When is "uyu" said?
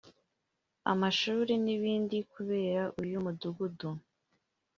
3.01-3.17